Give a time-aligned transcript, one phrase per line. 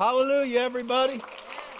[0.00, 1.20] Hallelujah, everybody.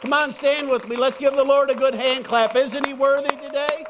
[0.03, 0.95] Come on, stand with me.
[0.95, 2.55] Let's give the Lord a good hand clap.
[2.55, 3.83] Isn't he worthy today?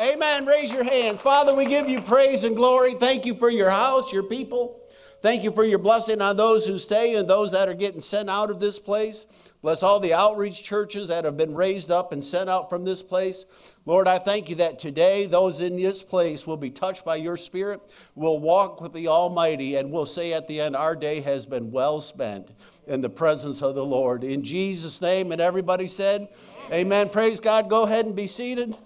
[0.00, 0.46] Amen.
[0.46, 1.20] Raise your hands.
[1.20, 2.94] Father, we give you praise and glory.
[2.94, 4.80] Thank you for your house, your people.
[5.22, 8.30] Thank you for your blessing on those who stay and those that are getting sent
[8.30, 9.26] out of this place.
[9.60, 13.02] Bless all the outreach churches that have been raised up and sent out from this
[13.02, 13.44] place.
[13.86, 17.36] Lord, I thank you that today those in this place will be touched by your
[17.36, 17.80] Spirit,
[18.14, 21.72] will walk with the Almighty, and will say at the end, Our day has been
[21.72, 22.52] well spent
[22.88, 24.24] in the presence of the Lord.
[24.24, 26.28] In Jesus' name, and everybody said,
[26.66, 26.86] Amen.
[26.86, 27.08] Amen.
[27.10, 27.68] Praise God.
[27.68, 28.76] Go ahead and be seated.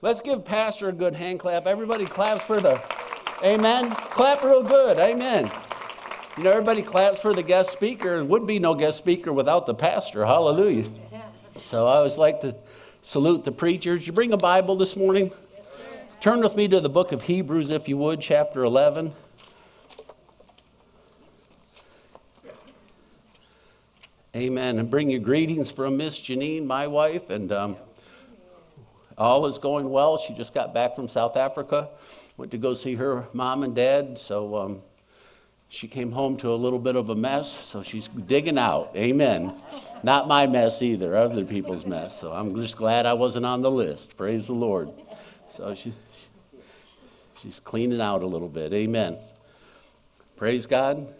[0.00, 1.66] Let's give Pastor a good hand clap.
[1.66, 2.80] Everybody claps for the
[3.42, 3.90] Amen.
[3.90, 4.98] Clap real good.
[4.98, 5.50] Amen.
[6.36, 8.16] You know, everybody claps for the guest speaker.
[8.16, 10.24] There would be no guest speaker without the pastor.
[10.24, 10.88] Hallelujah.
[11.56, 12.54] So I always like to
[13.00, 14.06] salute the preachers.
[14.06, 15.32] You bring a Bible this morning?
[15.54, 15.80] Yes,
[16.20, 19.12] Turn with me to the book of Hebrews, if you would, chapter 11.
[24.36, 24.78] Amen.
[24.78, 27.76] And bring your greetings from Miss Janine, my wife, and um,
[29.18, 30.18] all is going well.
[30.18, 31.88] She just got back from South Africa,
[32.36, 34.18] went to go see her mom and dad.
[34.18, 34.82] So um,
[35.68, 38.92] she came home to a little bit of a mess, so she's digging out.
[38.94, 39.52] Amen.
[40.04, 42.20] Not my mess either, other people's mess.
[42.20, 44.16] So I'm just glad I wasn't on the list.
[44.16, 44.90] Praise the Lord.
[45.48, 45.92] So she,
[47.36, 48.72] she's cleaning out a little bit.
[48.72, 49.18] Amen.
[50.36, 51.14] Praise God.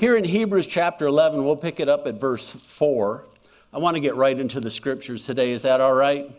[0.00, 3.22] Here in Hebrews chapter 11, we'll pick it up at verse 4.
[3.70, 5.52] I want to get right into the scriptures today.
[5.52, 6.30] Is that all right?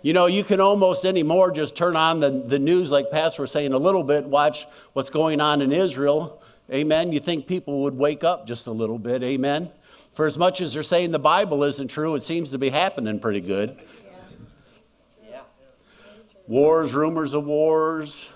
[0.00, 3.50] You know, you can almost anymore just turn on the, the news, like Pastor was
[3.50, 6.42] saying a little bit, watch what's going on in Israel.
[6.72, 7.12] Amen.
[7.12, 9.22] You think people would wake up just a little bit.
[9.22, 9.70] Amen.
[10.14, 13.20] For as much as they're saying the Bible isn't true, it seems to be happening
[13.20, 13.78] pretty good.
[15.28, 15.42] Yeah.
[16.48, 18.32] Wars, rumors of wars,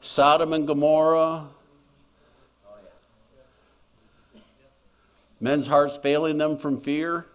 [0.00, 1.46] Sodom and Gomorrah.
[5.40, 7.26] Men's hearts failing them from fear.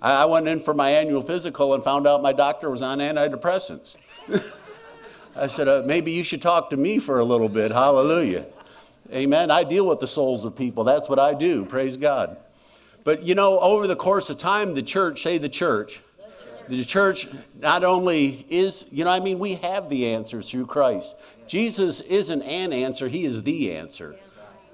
[0.00, 3.96] I went in for my annual physical and found out my doctor was on antidepressants.
[5.36, 7.70] I said, uh, maybe you should talk to me for a little bit.
[7.70, 8.46] Hallelujah.
[9.12, 9.50] Amen.
[9.50, 10.84] I deal with the souls of people.
[10.84, 11.64] That's what I do.
[11.64, 12.36] Praise God.
[13.04, 16.00] But you know, over the course of time, the church, say the church,
[16.68, 17.28] the church
[17.60, 21.14] not only is, you know, I mean, we have the answers through Christ.
[21.46, 24.16] Jesus isn't an answer, He is the answer.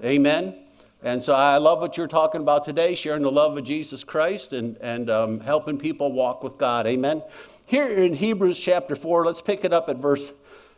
[0.03, 0.62] Amen.
[1.03, 4.53] And so I love what you're talking about today, sharing the love of Jesus Christ
[4.53, 6.87] and, and um, helping people walk with God.
[6.87, 7.21] Amen.
[7.65, 10.31] Here in Hebrews chapter 4, let's pick it up at verse,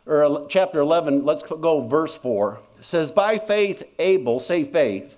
[0.04, 2.58] or chapter 11, let's go verse 4.
[2.76, 5.16] It says, By faith, Abel, say faith.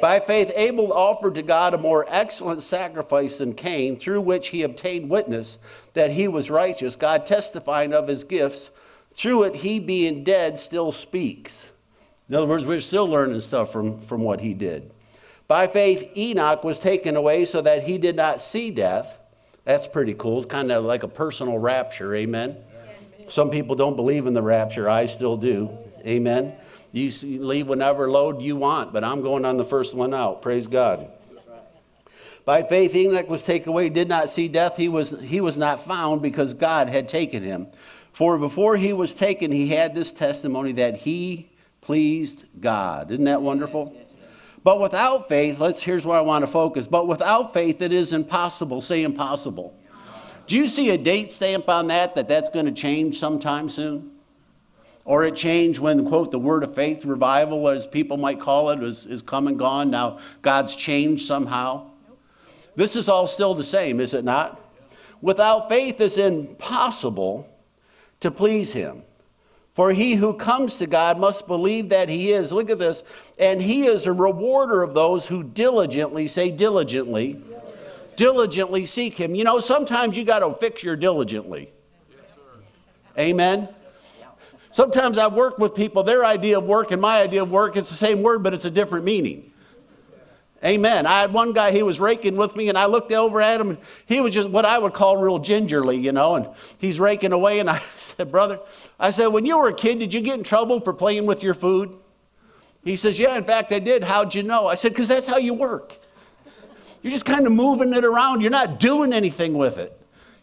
[0.00, 4.62] By faith, Abel offered to God a more excellent sacrifice than Cain, through which he
[4.62, 5.58] obtained witness
[5.94, 8.70] that he was righteous, God testifying of his gifts.
[9.12, 11.72] Through it, he being dead still speaks.
[12.28, 14.90] In other words, we're still learning stuff from, from what he did.
[15.48, 19.18] By faith, Enoch was taken away so that he did not see death.
[19.64, 20.38] That's pretty cool.
[20.38, 22.14] It's kind of like a personal rapture.
[22.16, 22.56] Amen.
[23.28, 24.88] Some people don't believe in the rapture.
[24.88, 25.70] I still do.
[26.04, 26.52] Amen.
[26.92, 30.42] You leave whatever load you want, but I'm going on the first one out.
[30.42, 31.10] Praise God.
[32.44, 34.76] By faith, Enoch was taken away, did not see death.
[34.76, 37.66] He was, he was not found because God had taken him.
[38.12, 41.50] For before he was taken, he had this testimony that he
[41.86, 43.12] pleased God.
[43.12, 43.94] Isn't that wonderful?
[44.64, 46.88] But without faith, let's here's where I want to focus.
[46.88, 48.80] But without faith, it is impossible.
[48.80, 49.72] Say impossible.
[50.48, 54.10] Do you see a date stamp on that that that's going to change sometime soon?
[55.04, 58.82] Or it changed when, quote, the word of faith revival, as people might call it,
[58.82, 59.88] is, is come and gone.
[59.88, 61.92] Now God's changed somehow.
[62.74, 64.60] This is all still the same, is it not?
[65.22, 67.48] Without faith, it's impossible
[68.18, 69.04] to please Him.
[69.76, 72.50] For he who comes to God must believe that he is.
[72.50, 73.04] Look at this.
[73.38, 79.34] And he is a rewarder of those who diligently, say diligently, diligently, diligently seek him.
[79.34, 81.70] You know, sometimes you got to fix your diligently.
[83.18, 83.68] Amen.
[84.70, 87.90] Sometimes I work with people, their idea of work and my idea of work, it's
[87.90, 89.52] the same word, but it's a different meaning.
[90.64, 91.06] Amen.
[91.06, 93.70] I had one guy, he was raking with me, and I looked over at him,
[93.70, 96.48] and he was just what I would call real gingerly, you know, and
[96.78, 97.60] he's raking away.
[97.60, 98.60] And I said, Brother,
[98.98, 101.42] I said, when you were a kid, did you get in trouble for playing with
[101.42, 101.96] your food?
[102.84, 104.04] He says, Yeah, in fact, I did.
[104.04, 104.68] How'd you know?
[104.68, 105.98] I said, Because that's how you work.
[107.02, 109.92] You're just kind of moving it around, you're not doing anything with it.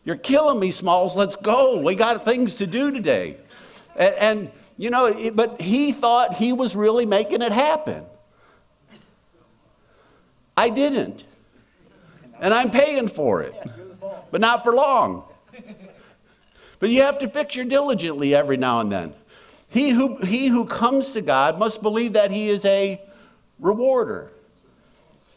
[0.05, 1.15] You're killing me, Smalls.
[1.15, 1.79] Let's go.
[1.79, 3.37] We got things to do today.
[3.95, 8.05] And, and you know, but he thought he was really making it happen.
[10.55, 11.23] I didn't.
[12.39, 13.55] And I'm paying for it,
[14.31, 15.23] but not for long.
[16.79, 19.13] But you have to fix your diligently every now and then.
[19.69, 23.01] He who, he who comes to God must believe that he is a
[23.59, 24.31] rewarder.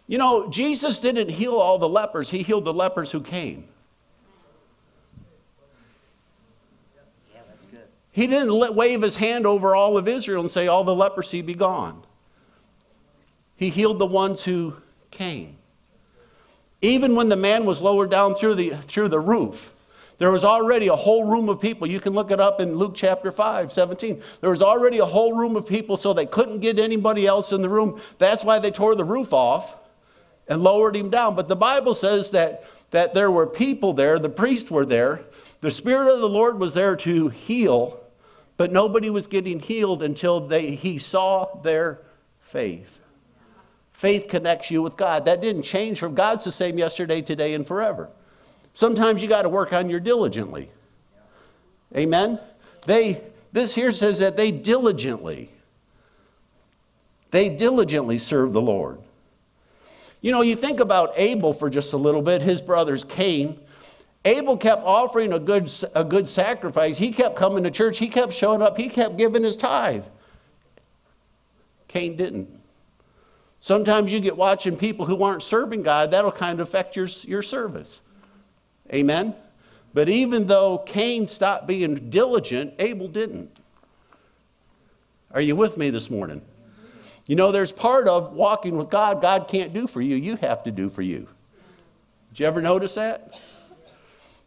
[0.08, 3.68] You know, Jesus didn't heal all the lepers, he healed the lepers who came.
[8.16, 11.42] He didn't let, wave his hand over all of Israel and say, All the leprosy
[11.42, 12.02] be gone.
[13.56, 14.78] He healed the ones who
[15.16, 15.56] came.
[16.82, 19.74] Even when the man was lowered down through the, through the roof,
[20.18, 21.86] there was already a whole room of people.
[21.86, 24.22] You can look it up in Luke chapter 5, 17.
[24.40, 27.60] There was already a whole room of people, so they couldn't get anybody else in
[27.60, 28.00] the room.
[28.18, 29.78] That's why they tore the roof off
[30.48, 31.34] and lowered him down.
[31.34, 35.22] But the Bible says that, that there were people there, the priests were there,
[35.60, 38.00] the Spirit of the Lord was there to heal,
[38.56, 42.00] but nobody was getting healed until they, he saw their
[42.40, 43.00] faith.
[43.96, 45.24] Faith connects you with God.
[45.24, 48.10] That didn't change from God's the same yesterday, today, and forever.
[48.74, 50.68] Sometimes you got to work on your diligently.
[51.96, 52.38] Amen?
[52.84, 53.22] They,
[53.52, 55.50] this here says that they diligently,
[57.30, 58.98] they diligently serve the Lord.
[60.20, 63.58] You know, you think about Abel for just a little bit, his brothers Cain.
[64.26, 66.98] Abel kept offering a good, a good sacrifice.
[66.98, 67.96] He kept coming to church.
[67.96, 68.76] He kept showing up.
[68.76, 70.04] He kept giving his tithe.
[71.88, 72.65] Cain didn't.
[73.66, 77.42] Sometimes you get watching people who aren't serving God, that'll kind of affect your, your
[77.42, 78.00] service.
[78.94, 79.34] Amen?
[79.92, 83.50] But even though Cain stopped being diligent, Abel didn't.
[85.32, 86.42] Are you with me this morning?
[87.26, 90.62] You know, there's part of walking with God God can't do for you, you have
[90.62, 91.26] to do for you.
[92.28, 93.40] Did you ever notice that?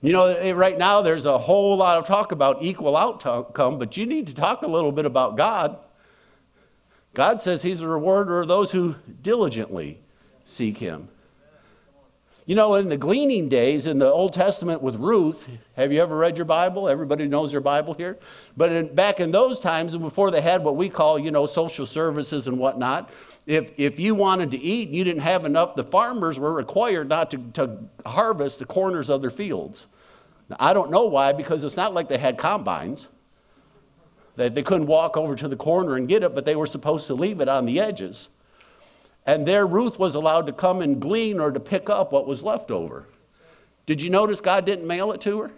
[0.01, 3.97] You know, eh, right now there's a whole lot of talk about equal outcome, but
[3.97, 5.77] you need to talk a little bit about God.
[7.19, 9.99] God says He's a rewarder of those who diligently
[10.45, 11.09] seek Him.
[12.45, 16.15] You know, in the gleaning days in the Old Testament with Ruth, have you ever
[16.15, 16.87] read your Bible?
[16.87, 18.17] Everybody knows their Bible here.
[18.55, 21.85] But in, back in those times, before they had what we call, you know, social
[21.85, 23.09] services and whatnot,
[23.45, 27.09] if, if you wanted to eat and you didn't have enough, the farmers were required
[27.09, 29.87] not to, to harvest the corners of their fields.
[30.47, 33.09] Now, I don't know why, because it's not like they had combines.
[34.39, 37.07] They, they couldn't walk over to the corner and get it, but they were supposed
[37.07, 38.29] to leave it on the edges.
[39.25, 42.41] And there, Ruth was allowed to come and glean or to pick up what was
[42.41, 43.05] left over.
[43.85, 45.51] Did you notice God didn't mail it to her?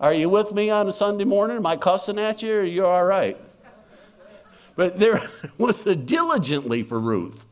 [0.00, 1.58] Are you with me on a Sunday morning?
[1.58, 3.36] Am I cussing at you or are you all right?
[4.74, 5.20] But there
[5.58, 7.46] was a diligently for Ruth.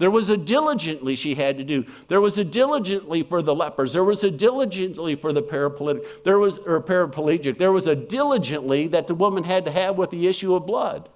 [0.00, 1.84] There was a diligently she had to do.
[2.08, 3.92] There was a diligently for the lepers.
[3.92, 6.24] There was a diligently for the paraplegic.
[6.24, 7.58] There was or paraplegic.
[7.58, 11.10] There was a diligently that the woman had to have with the issue of blood.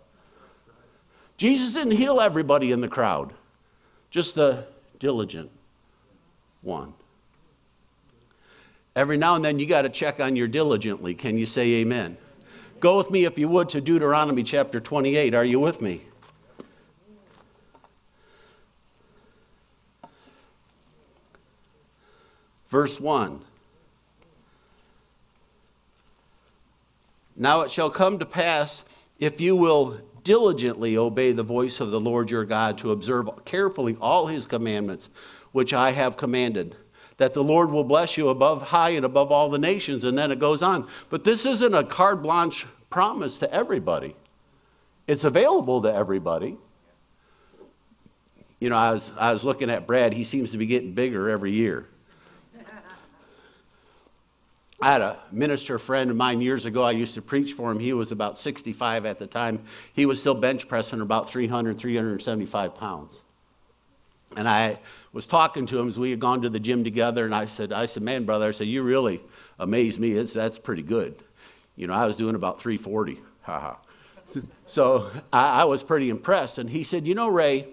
[1.38, 3.32] Jesus didn't heal everybody in the crowd,
[4.10, 4.66] just the
[4.98, 5.50] diligent
[6.60, 6.92] one.
[8.94, 11.14] Every now and then you got to check on your diligently.
[11.14, 12.18] Can you say amen?
[12.80, 15.34] Go with me, if you would, to Deuteronomy chapter 28.
[15.34, 16.02] Are you with me?
[22.74, 23.40] Verse 1.
[27.36, 28.84] Now it shall come to pass
[29.20, 33.96] if you will diligently obey the voice of the Lord your God to observe carefully
[34.00, 35.08] all his commandments,
[35.52, 36.74] which I have commanded,
[37.18, 40.02] that the Lord will bless you above high and above all the nations.
[40.02, 40.88] And then it goes on.
[41.10, 44.16] But this isn't a carte blanche promise to everybody,
[45.06, 46.56] it's available to everybody.
[48.58, 51.30] You know, I was, I was looking at Brad, he seems to be getting bigger
[51.30, 51.86] every year.
[54.80, 56.82] I had a minister friend of mine years ago.
[56.82, 57.78] I used to preach for him.
[57.78, 59.62] He was about 65 at the time.
[59.92, 63.24] He was still bench pressing about 300, 375 pounds.
[64.36, 64.80] And I
[65.12, 67.72] was talking to him as we had gone to the gym together, and I said,
[67.72, 69.20] I said, man, brother, I said, you really
[69.60, 70.10] amaze me.
[70.12, 71.16] It's, that's pretty good.
[71.76, 73.20] You know, I was doing about 340.
[73.42, 73.78] Ha
[74.64, 76.58] So I, I was pretty impressed.
[76.58, 77.68] And he said, you know, Ray,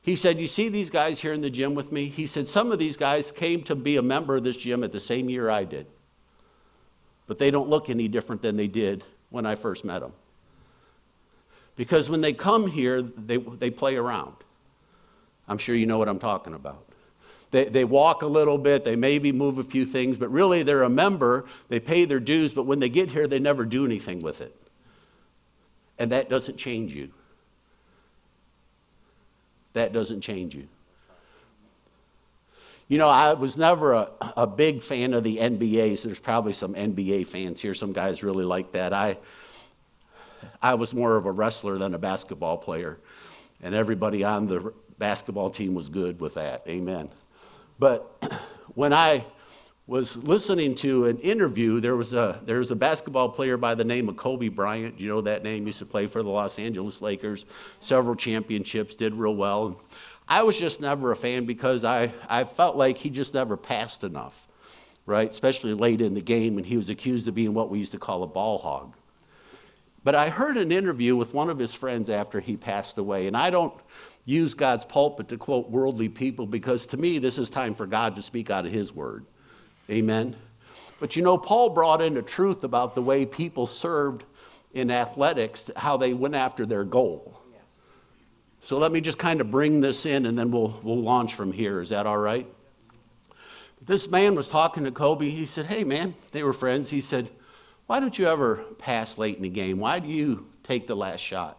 [0.00, 2.06] he said, You see these guys here in the gym with me?
[2.06, 4.92] He said, Some of these guys came to be a member of this gym at
[4.92, 5.86] the same year I did
[7.32, 10.12] but they don't look any different than they did when I first met them.
[11.76, 14.34] Because when they come here, they, they play around.
[15.48, 16.84] I'm sure you know what I'm talking about.
[17.50, 20.82] They, they walk a little bit, they maybe move a few things, but really they're
[20.82, 24.20] a member, they pay their dues, but when they get here, they never do anything
[24.20, 24.54] with it.
[25.98, 27.12] And that doesn't change you.
[29.72, 30.68] That doesn't change you.
[32.92, 36.52] You know, I was never a, a big fan of the NBA, so there's probably
[36.52, 37.72] some NBA fans here.
[37.72, 38.92] Some guys really like that.
[38.92, 39.16] I,
[40.60, 42.98] I was more of a wrestler than a basketball player,
[43.62, 46.64] and everybody on the basketball team was good with that.
[46.68, 47.08] Amen.
[47.78, 48.30] But
[48.74, 49.24] when I
[49.86, 51.80] was listening to an interview.
[51.80, 55.00] There was a there was a basketball player by the name of Kobe Bryant.
[55.00, 55.66] You know that name?
[55.66, 57.46] Used to play for the Los Angeles Lakers,
[57.80, 59.80] several championships, did real well.
[60.28, 64.04] I was just never a fan because I, I felt like he just never passed
[64.04, 64.48] enough,
[65.04, 65.28] right?
[65.28, 67.98] Especially late in the game when he was accused of being what we used to
[67.98, 68.94] call a ball hog.
[70.04, 73.36] But I heard an interview with one of his friends after he passed away, and
[73.36, 73.74] I don't
[74.24, 78.16] use God's pulpit to quote worldly people because to me, this is time for God
[78.16, 79.24] to speak out of his word.
[79.90, 80.36] Amen.
[81.00, 84.24] But you know, Paul brought in a truth about the way people served
[84.72, 87.41] in athletics, how they went after their goal.
[88.62, 91.52] So let me just kind of bring this in and then we'll, we'll launch from
[91.52, 91.80] here.
[91.80, 92.46] Is that all right?
[93.84, 95.28] This man was talking to Kobe.
[95.28, 96.88] He said, Hey, man, they were friends.
[96.88, 97.28] He said,
[97.88, 99.80] Why don't you ever pass late in the game?
[99.80, 101.58] Why do you take the last shot?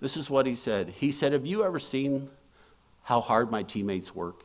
[0.00, 0.88] This is what he said.
[0.88, 2.30] He said, Have you ever seen
[3.02, 4.44] how hard my teammates work?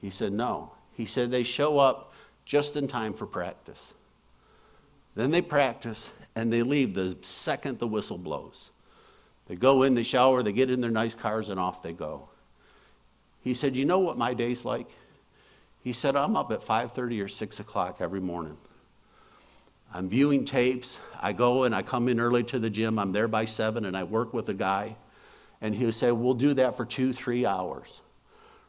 [0.00, 0.72] He said, No.
[0.94, 2.14] He said, They show up
[2.46, 3.92] just in time for practice.
[5.14, 8.70] Then they practice and they leave the second the whistle blows.
[9.46, 12.28] They go in, they shower, they get in their nice cars, and off they go.
[13.40, 14.88] He said, You know what my day's like?
[15.82, 18.56] He said, I'm up at 5:30 or 6 o'clock every morning.
[19.94, 20.98] I'm viewing tapes.
[21.20, 22.98] I go and I come in early to the gym.
[22.98, 24.96] I'm there by 7 and I work with a guy.
[25.60, 28.02] And he'll say, We'll do that for two, three hours.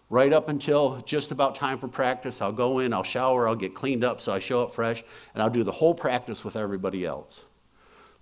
[0.10, 3.74] Right up until just about time for practice, I'll go in, I'll shower, I'll get
[3.74, 5.04] cleaned up so I show up fresh,
[5.34, 7.47] and I'll do the whole practice with everybody else.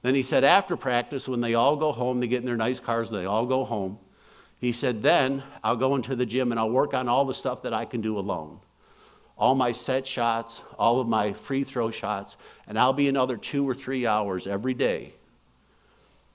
[0.05, 2.79] Then he said, after practice, when they all go home, they get in their nice
[2.79, 3.97] cars, and they all go home.
[4.61, 7.63] He said, then I'll go into the gym and I'll work on all the stuff
[7.63, 8.59] that I can do alone.
[9.35, 13.67] All my set shots, all of my free throw shots, and I'll be another two
[13.67, 15.15] or three hours every day.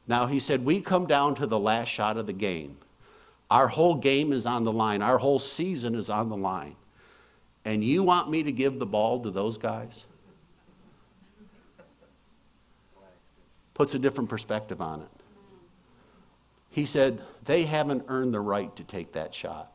[0.09, 2.77] Now, he said, we come down to the last shot of the game.
[3.53, 6.75] Our whole game is on the line, our whole season is on the line.
[7.65, 10.07] And you want me to give the ball to those guys?
[13.81, 15.09] Puts a different perspective on it.
[16.69, 19.73] He said, they haven't earned the right to take that shot.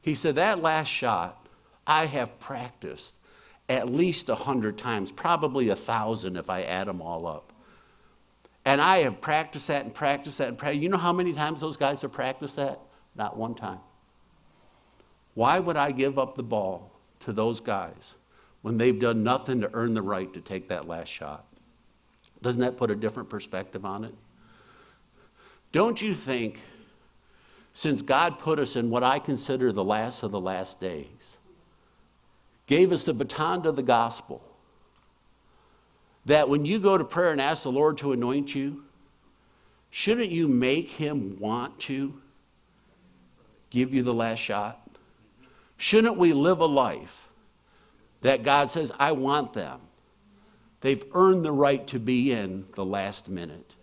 [0.00, 1.46] He said, that last shot,
[1.86, 3.14] I have practiced
[3.68, 7.52] at least a hundred times, probably a thousand if I add them all up.
[8.64, 10.80] And I have practiced that and practiced that and practiced.
[10.80, 12.80] You know how many times those guys have practiced that?
[13.14, 13.80] Not one time.
[15.34, 16.90] Why would I give up the ball
[17.20, 18.14] to those guys
[18.64, 21.44] when they've done nothing to earn the right to take that last shot.
[22.40, 24.14] Doesn't that put a different perspective on it?
[25.70, 26.62] Don't you think,
[27.74, 31.36] since God put us in what I consider the last of the last days,
[32.66, 34.42] gave us the baton to the gospel,
[36.24, 38.82] that when you go to prayer and ask the Lord to anoint you,
[39.90, 42.18] shouldn't you make him want to
[43.68, 44.80] give you the last shot?
[45.76, 47.28] Shouldn't we live a life
[48.24, 49.80] that God says, I want them.
[50.80, 53.74] They've earned the right to be in the last minute.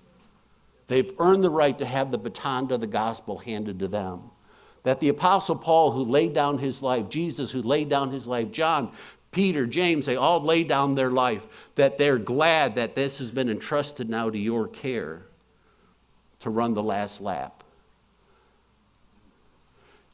[0.88, 4.32] They've earned the right to have the baton of the gospel handed to them.
[4.82, 8.52] That the Apostle Paul, who laid down his life, Jesus, who laid down his life,
[8.52, 8.92] John,
[9.30, 13.48] Peter, James, they all laid down their life, that they're glad that this has been
[13.48, 15.22] entrusted now to your care
[16.40, 17.64] to run the last lap.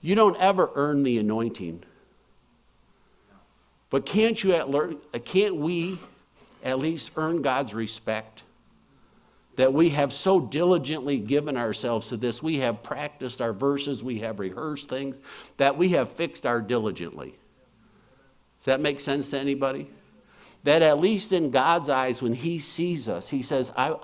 [0.01, 1.83] You don't ever earn the anointing.
[3.89, 5.97] But can't you at learn, can't we
[6.63, 8.43] at least earn God's respect?
[9.55, 12.43] That we have so diligently given ourselves to this.
[12.43, 15.19] We have practiced our verses, we have rehearsed things,
[15.57, 17.35] that we have fixed our diligently.
[18.59, 19.89] Does that make sense to anybody?
[20.63, 23.95] That at least in God's eyes, when He sees us, He says, I,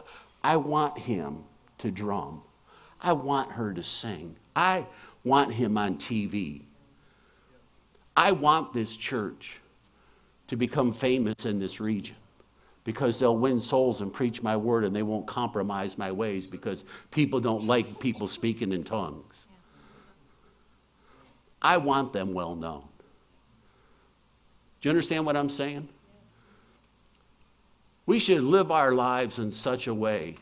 [0.44, 1.44] I want him
[1.80, 2.42] to drum.
[3.02, 4.36] I want her to sing.
[4.56, 4.86] I
[5.24, 6.64] want him on TV.
[8.16, 9.60] I want this church
[10.48, 12.16] to become famous in this region
[12.84, 16.84] because they'll win souls and preach my word and they won't compromise my ways because
[17.12, 19.48] people don't like people speaking in tongues.
[21.62, 22.84] I want them well known.
[24.82, 25.88] Do you understand what I'm saying?
[28.06, 30.36] We should live our lives in such a way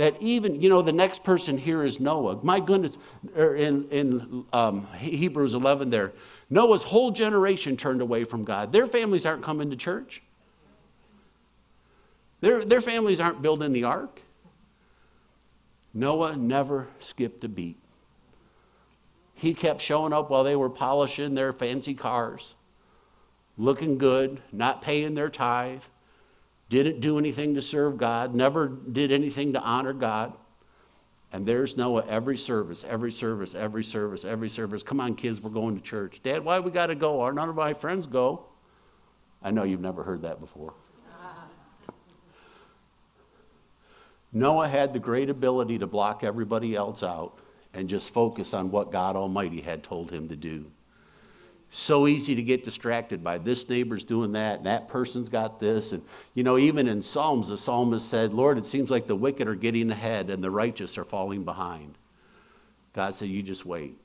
[0.00, 2.42] that even, you know, the next person here is Noah.
[2.42, 2.96] My goodness,
[3.36, 6.12] er, in, in um, Hebrews 11 there,
[6.48, 8.72] Noah's whole generation turned away from God.
[8.72, 10.22] Their families aren't coming to church.
[12.40, 14.22] Their, their families aren't building the ark.
[15.92, 17.76] Noah never skipped a beat.
[19.34, 22.56] He kept showing up while they were polishing their fancy cars,
[23.58, 25.82] looking good, not paying their tithe,
[26.70, 30.32] didn't do anything to serve God, never did anything to honor God.
[31.32, 34.82] And there's Noah every service, every service, every service, every service.
[34.82, 36.22] Come on, kids, we're going to church.
[36.22, 37.16] Dad, why we got to go?
[37.16, 38.46] Or none of my friends go.
[39.42, 40.74] I know you've never heard that before.
[44.32, 47.38] Noah had the great ability to block everybody else out
[47.74, 50.70] and just focus on what God Almighty had told him to do.
[51.72, 55.92] So easy to get distracted by this neighbor's doing that, and that person's got this.
[55.92, 56.02] And,
[56.34, 59.54] you know, even in Psalms, the psalmist said, Lord, it seems like the wicked are
[59.54, 61.96] getting ahead and the righteous are falling behind.
[62.92, 63.96] God said, You just wait.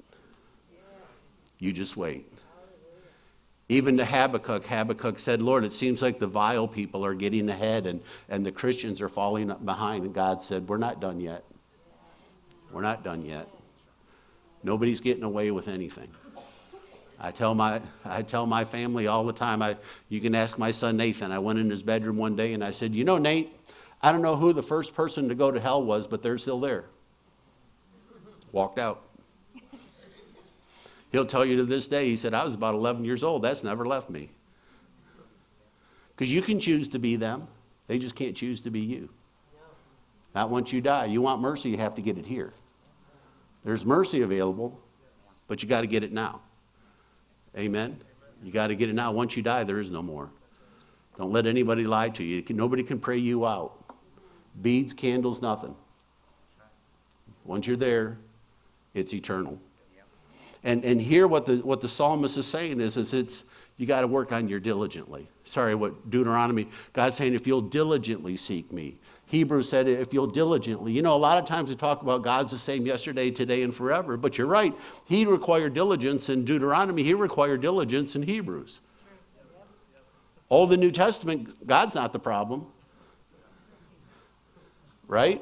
[1.58, 2.32] You just wait.
[3.68, 7.88] Even to Habakkuk, Habakkuk said, Lord, it seems like the vile people are getting ahead
[7.88, 10.06] and, and the Christians are falling behind.
[10.06, 11.44] And God said, We're not done yet.
[12.72, 13.48] We're not done yet.
[14.62, 16.10] Nobody's getting away with anything.
[17.20, 19.78] I tell my, I tell my family all the time, I,
[20.10, 21.32] you can ask my son Nathan.
[21.32, 23.58] I went in his bedroom one day and I said, You know, Nate,
[24.02, 26.60] I don't know who the first person to go to hell was, but they're still
[26.60, 26.86] there.
[28.52, 29.04] Walked out.
[31.12, 33.44] He'll tell you to this day, he said, I was about 11 years old.
[33.44, 34.30] That's never left me.
[36.16, 37.48] Because you can choose to be them,
[37.88, 39.10] they just can't choose to be you.
[40.34, 41.06] Not once you die.
[41.06, 42.54] You want mercy, you have to get it here.
[43.64, 44.80] There's mercy available,
[45.48, 46.42] but you got to get it now.
[47.58, 48.00] Amen?
[48.44, 49.12] You got to get it now.
[49.12, 50.30] Once you die, there is no more.
[51.18, 52.44] Don't let anybody lie to you.
[52.50, 53.74] Nobody can pray you out.
[54.62, 55.76] Beads, candles, nothing.
[57.46, 58.18] Once you're there,
[58.94, 59.60] it's eternal.
[60.64, 63.44] And, and here, what the, what the psalmist is saying is, is it's,
[63.78, 65.28] you got to work on your diligently.
[65.44, 68.98] Sorry, what Deuteronomy, God's saying, if you'll diligently seek me.
[69.27, 70.91] Hebrews said, if you'll diligently.
[70.91, 73.74] You know, a lot of times we talk about God's the same yesterday, today, and
[73.74, 74.75] forever, but you're right.
[75.05, 78.82] He required diligence in Deuteronomy, He required diligence in Hebrews.
[80.50, 82.67] Old and New Testament, God's not the problem.
[85.08, 85.41] Right?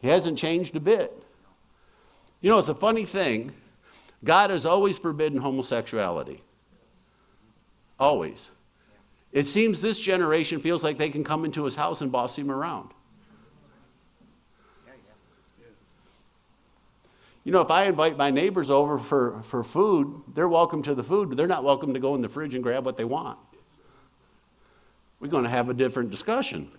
[0.00, 1.12] He hasn't changed a bit.
[2.40, 3.52] You know, it's a funny thing.
[4.22, 6.42] God has always forbidden homosexuality.
[7.98, 8.50] Always.
[9.34, 12.52] It seems this generation feels like they can come into his house and boss him
[12.52, 12.90] around.
[17.42, 21.02] You know, if I invite my neighbors over for, for food, they're welcome to the
[21.02, 23.38] food, but they're not welcome to go in the fridge and grab what they want.
[25.18, 26.70] We're going to have a different discussion.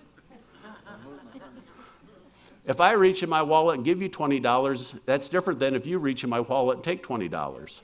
[2.66, 6.00] if I reach in my wallet and give you $20, that's different than if you
[6.00, 7.82] reach in my wallet and take $20.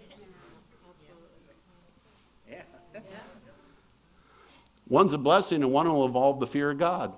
[4.91, 7.13] One's a blessing and one will involve the fear of God.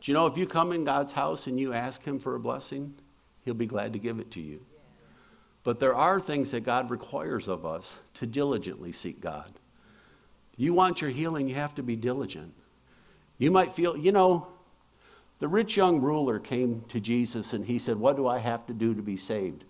[0.00, 2.40] Do you know if you come in God's house and you ask Him for a
[2.40, 2.94] blessing,
[3.44, 4.64] He'll be glad to give it to you.
[5.62, 9.52] But there are things that God requires of us to diligently seek God.
[10.56, 12.54] You want your healing, you have to be diligent.
[13.36, 14.46] You might feel, you know,
[15.38, 18.72] the rich young ruler came to Jesus and he said, What do I have to
[18.72, 19.64] do to be saved?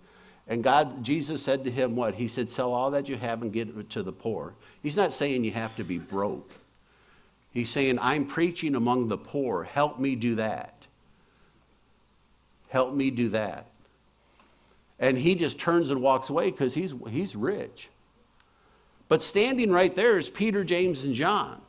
[0.47, 2.15] And God, Jesus said to him, What?
[2.15, 4.53] He said, Sell all that you have and give it to the poor.
[4.81, 6.51] He's not saying you have to be broke.
[7.51, 9.63] He's saying, I'm preaching among the poor.
[9.63, 10.87] Help me do that.
[12.69, 13.67] Help me do that.
[14.99, 17.89] And he just turns and walks away because he's, he's rich.
[19.07, 21.61] But standing right there is Peter, James, and John,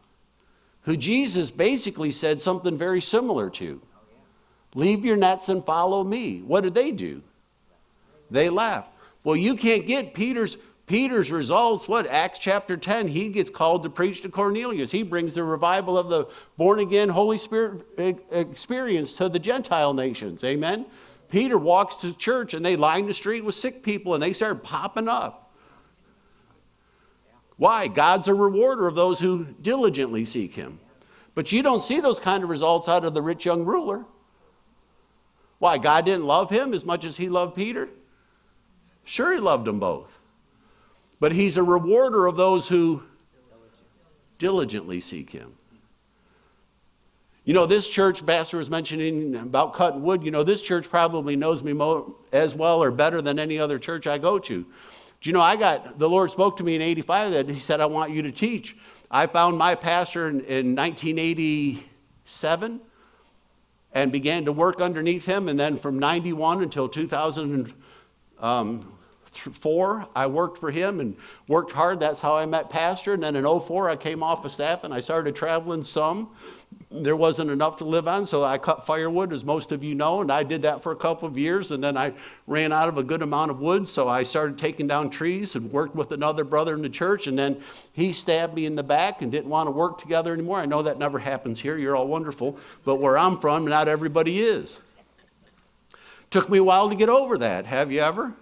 [0.83, 4.01] who Jesus basically said something very similar to oh,
[4.75, 6.41] Leave your nets and follow me.
[6.41, 7.23] What did they do?
[8.31, 8.93] They left.
[9.23, 10.57] Well, you can't get Peter's
[10.87, 11.89] Peter's results.
[11.89, 14.91] What Acts chapter 10, he gets called to preach to Cornelius.
[14.91, 17.87] He brings the revival of the born again Holy Spirit
[18.31, 20.45] experience to the Gentile nations.
[20.45, 20.85] Amen.
[21.31, 24.63] Peter walks to church and they line the street with sick people and they start
[24.63, 25.53] popping up.
[27.57, 27.89] Why?
[27.89, 30.81] God's a rewarder of those who diligently seek him.
[31.35, 34.05] But you don't see those kind of results out of the rich young ruler.
[35.59, 35.79] Why?
[35.79, 37.89] God didn't love him as much as he loved Peter?
[39.05, 40.19] Sure, he loved them both.
[41.21, 43.03] But he's a rewarder of those who
[44.39, 45.55] diligently seek him.
[47.45, 50.23] You know, this church, Pastor was mentioning about cutting wood.
[50.23, 53.79] You know, this church probably knows me mo- as well or better than any other
[53.79, 54.63] church I go to.
[54.63, 57.81] Do you know, I got, the Lord spoke to me in 85 that He said,
[57.81, 58.77] I want you to teach.
[59.11, 62.81] I found my pastor in, in 1987
[63.93, 65.49] and began to work underneath him.
[65.49, 67.75] And then from 91 until 2000,
[68.41, 68.94] um,
[69.39, 71.17] 04, I worked for him and
[71.49, 72.01] worked hard.
[72.01, 73.15] That's how I met Pastor.
[73.15, 76.31] And then in 04, I came off of staff and I started traveling some.
[76.91, 80.21] There wasn't enough to live on, so I cut firewood, as most of you know,
[80.21, 81.71] and I did that for a couple of years.
[81.71, 82.13] And then I
[82.47, 85.73] ran out of a good amount of wood, so I started taking down trees and
[85.73, 87.27] worked with another brother in the church.
[87.27, 87.61] And then
[87.93, 90.59] he stabbed me in the back and didn't want to work together anymore.
[90.59, 91.77] I know that never happens here.
[91.77, 92.59] You're all wonderful.
[92.85, 94.79] But where I'm from, not everybody is.
[96.31, 97.67] Took me a while to get over that.
[97.67, 98.35] Have you ever?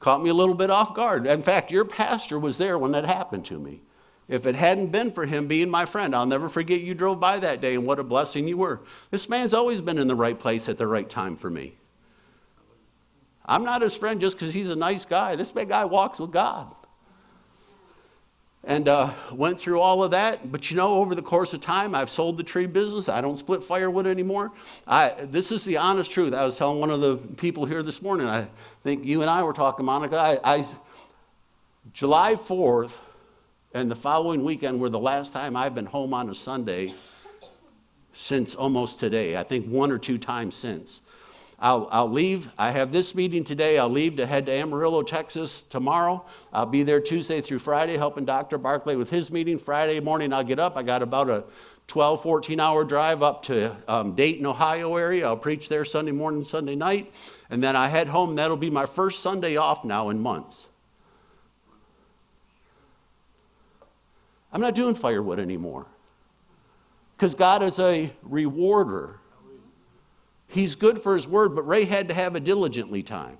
[0.00, 1.26] Caught me a little bit off guard.
[1.26, 3.82] In fact, your pastor was there when that happened to me.
[4.28, 7.38] If it hadn't been for him being my friend, I'll never forget you drove by
[7.40, 8.80] that day and what a blessing you were.
[9.10, 11.76] This man's always been in the right place at the right time for me.
[13.44, 15.34] I'm not his friend just because he's a nice guy.
[15.34, 16.74] This big guy walks with God.
[18.62, 20.52] And uh, went through all of that.
[20.52, 23.08] But you know, over the course of time, I've sold the tree business.
[23.08, 24.52] I don't split firewood anymore.
[24.86, 26.34] I, this is the honest truth.
[26.34, 28.48] I was telling one of the people here this morning, I
[28.84, 30.18] think you and I were talking, Monica.
[30.18, 30.64] I, I
[31.92, 33.00] July 4th
[33.72, 36.92] and the following weekend were the last time I've been home on a Sunday
[38.12, 39.36] since almost today.
[39.36, 41.00] I think one or two times since.
[41.60, 42.50] I'll, I'll leave.
[42.56, 43.78] I have this meeting today.
[43.78, 46.24] I'll leave to head to Amarillo, Texas tomorrow.
[46.54, 48.56] I'll be there Tuesday through Friday helping Dr.
[48.56, 49.58] Barclay with his meeting.
[49.58, 50.78] Friday morning, I'll get up.
[50.78, 51.44] I got about a
[51.86, 55.26] 12, 14 hour drive up to um, Dayton, Ohio area.
[55.26, 57.12] I'll preach there Sunday morning, Sunday night.
[57.50, 58.36] And then I head home.
[58.36, 60.66] That'll be my first Sunday off now in months.
[64.50, 65.86] I'm not doing firewood anymore.
[67.16, 69.19] Because God is a rewarder
[70.50, 73.38] He's good for his word, but Ray had to have a diligently time.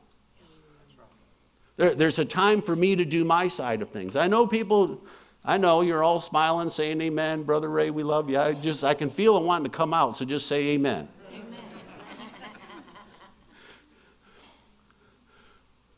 [1.77, 4.15] There, there's a time for me to do my side of things.
[4.15, 5.03] I know people,
[5.45, 8.39] I know you're all smiling, saying amen, Brother Ray, we love you.
[8.39, 11.09] I just, I can feel it wanting to come out, so just say amen.
[11.33, 11.45] amen.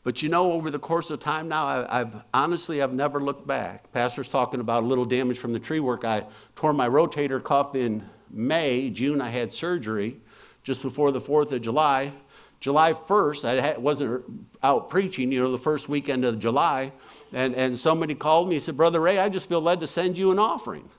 [0.03, 3.45] but you know, over the course of time now, I, have honestly, I've never looked
[3.45, 3.91] back.
[3.91, 6.05] Pastor's talking about a little damage from the tree work.
[6.05, 10.17] I tore my rotator cuff in May, June, I had surgery
[10.63, 12.11] just before the 4th of July.
[12.59, 16.93] July 1st, I wasn't out preaching, you know, the first weekend of July.
[17.33, 20.17] And, and somebody called me and said, Brother Ray, I just feel led to send
[20.17, 20.89] you an offering.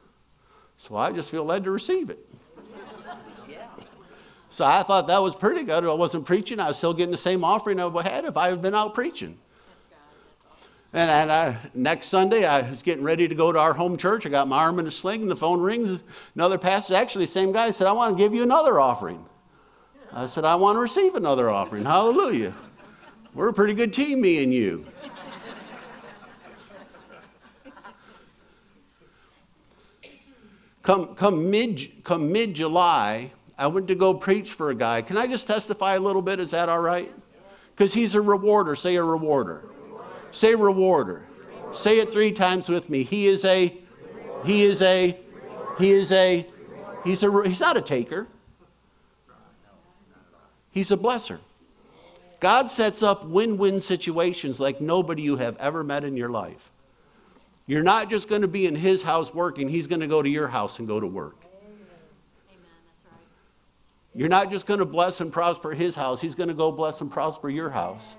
[0.77, 2.19] So I just feel led to receive it.
[4.51, 5.85] So I thought that was pretty good.
[5.85, 6.61] I wasn't preaching.
[6.61, 8.75] I was still getting the same offering I would have had if I had been
[8.75, 9.37] out preaching.
[10.93, 14.27] And, and I, next Sunday, I was getting ready to go to our home church.
[14.27, 16.05] I got my arm in a sling, and the phone rings.
[16.37, 19.25] Another pastor, actually, the same guy, said, I want to give you another offering.
[20.17, 21.85] I said, I want to receive another offering.
[21.85, 22.55] Hallelujah.
[23.35, 24.87] We're a pretty good team, me and you.
[30.83, 35.01] Come, come mid come mid July, I went to go preach for a guy.
[35.01, 36.39] Can I just testify a little bit?
[36.39, 37.11] Is that all right?
[37.75, 38.77] Because he's a rewarder.
[38.77, 39.65] Say a rewarder.
[40.31, 41.23] Say rewarder.
[41.73, 43.03] Say it three times with me.
[43.03, 43.75] He is a.
[44.45, 45.19] He is a.
[45.79, 46.47] He is a.
[47.03, 47.43] He's a.
[47.45, 48.29] He's not a taker.
[50.75, 51.39] He's a blesser.
[52.41, 56.73] God sets up win win situations like nobody you have ever met in your life.
[57.67, 60.29] You're not just going to be in his house working, he's going to go to
[60.29, 61.37] your house and go to work.
[61.41, 61.87] Amen.
[62.51, 63.21] That's right.
[64.15, 67.01] You're not just going to bless and prosper his house, he's going to go bless
[67.01, 68.17] and prosper your house.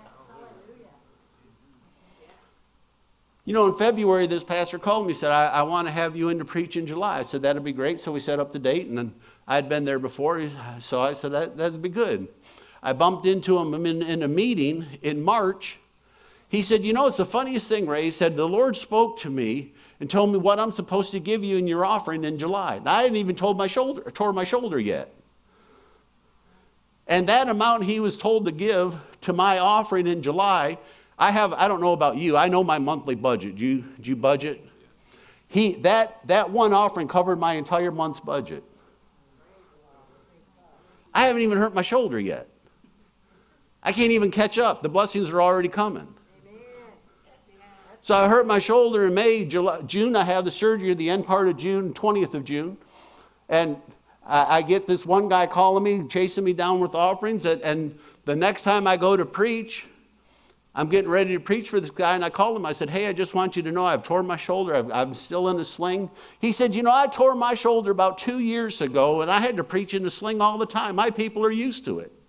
[3.44, 6.16] You know, in February, this pastor called me and said, I, I want to have
[6.16, 7.20] you in to preach in July.
[7.20, 8.00] I said, that'd be great.
[8.00, 9.14] So we set up the date, and then
[9.48, 10.42] I had been there before,
[10.80, 12.28] so I said, that, that'd be good.
[12.82, 15.80] I bumped into him in, in a meeting in March.
[16.50, 18.04] He said, You know, it's the funniest thing, Ray.
[18.04, 21.44] He said, The Lord spoke to me and told me what I'm supposed to give
[21.44, 22.76] you in your offering in July.
[22.76, 25.14] And I hadn't even told my shoulder, tore my shoulder yet.
[27.08, 30.78] And that amount he was told to give to my offering in July,
[31.18, 33.56] I have, I don't know about you, I know my monthly budget.
[33.56, 34.62] Do you, do you budget?
[35.48, 38.64] He, that, that one offering covered my entire month's budget.
[41.16, 42.48] I haven't even hurt my shoulder yet.
[43.82, 44.82] I can't even catch up.
[44.82, 46.14] The blessings are already coming.
[48.02, 50.16] So I hurt my shoulder in May, July, June.
[50.16, 52.78] I have the surgery the end part of June, 20th of June.
[53.48, 53.78] And
[54.28, 57.46] I, I get this one guy calling me, chasing me down with offerings.
[57.46, 59.88] And, and the next time I go to preach,
[60.78, 62.66] I'm getting ready to preach for this guy, and I called him.
[62.66, 64.76] I said, Hey, I just want you to know I've torn my shoulder.
[64.76, 66.10] i am still in a sling.
[66.42, 69.56] He said, You know, I tore my shoulder about two years ago, and I had
[69.58, 70.96] to preach in a sling all the time.
[70.96, 72.12] My people are used to it.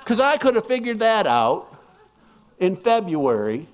[0.00, 1.76] Because I could have figured that out
[2.58, 3.66] in February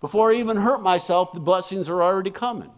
[0.00, 2.70] before I even hurt myself, the blessings are already coming.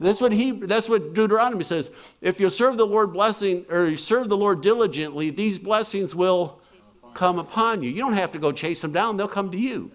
[0.00, 1.90] That's what he that's what Deuteronomy says.
[2.22, 6.58] If you serve the Lord blessing or you serve the Lord diligently, these blessings will
[7.12, 7.90] come upon you.
[7.90, 9.90] You don't have to go chase them down, they'll come to you.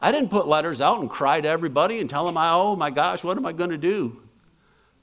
[0.00, 3.22] I didn't put letters out and cry to everybody and tell them, oh my gosh,
[3.22, 4.20] what am I going to do?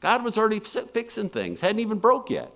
[0.02, 2.52] God was already fixing things, hadn't even broke yet.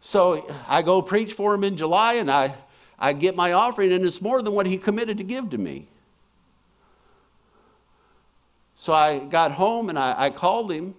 [0.00, 2.54] So I go preach for him in July and I,
[2.98, 5.88] I get my offering, and it's more than what he committed to give to me.
[8.84, 10.94] So I got home and I, I called him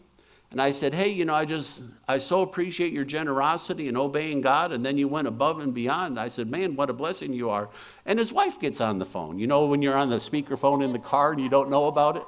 [0.50, 4.42] and I said, Hey, you know, I just, I so appreciate your generosity and obeying
[4.42, 4.72] God.
[4.72, 6.20] And then you went above and beyond.
[6.20, 7.70] I said, Man, what a blessing you are.
[8.08, 9.38] And his wife gets on the phone.
[9.38, 12.18] You know, when you're on the speakerphone in the car and you don't know about
[12.18, 12.24] it?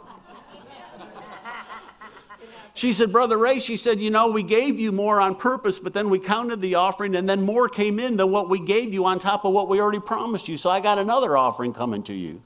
[2.76, 5.96] She said, Brother Ray, she said, You know, we gave you more on purpose, but
[5.96, 9.06] then we counted the offering, and then more came in than what we gave you
[9.06, 10.56] on top of what we already promised you.
[10.56, 12.44] So I got another offering coming to you.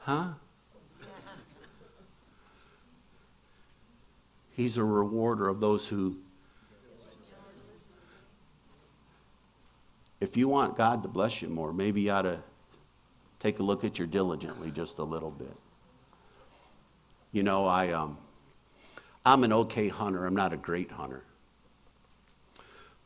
[0.00, 0.28] Huh?
[4.52, 6.16] He's a rewarder of those who.
[10.20, 12.40] If you want God to bless you more, maybe you ought to
[13.38, 15.56] take a look at your diligently just a little bit.
[17.32, 18.18] You know, I, um,
[19.24, 21.24] I'm an okay hunter, I'm not a great hunter.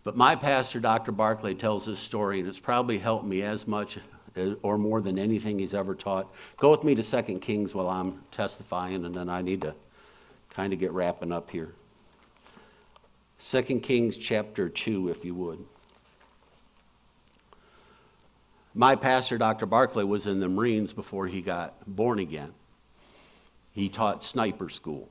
[0.03, 1.13] But my pastor, Dr.
[1.13, 3.97] Barclay, tells this story, and it's probably helped me as much
[4.37, 6.33] Uh, or more than anything he's ever taught.
[6.57, 9.75] Go with me to 2 Kings while I'm testifying, and then I need to
[10.51, 11.73] kind of get wrapping up here.
[13.39, 15.65] 2 Kings chapter 2, if you would.
[18.75, 19.67] My pastor, Dr.
[19.67, 22.53] Barclay, was in the Marines before he got born again.
[23.73, 25.09] He taught sniper school,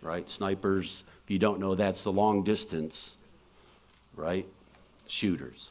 [0.00, 0.28] right?
[0.28, 3.18] Snipers, if you don't know, that's the long distance,
[4.16, 4.46] right?
[5.06, 5.70] Shooters.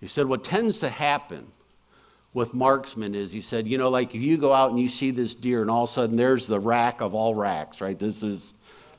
[0.00, 1.52] He said what tends to happen
[2.38, 5.10] with marksmen is he said, you know, like if you go out and you see
[5.10, 7.98] this deer and all of a sudden there's the rack of all racks, right?
[7.98, 8.54] This is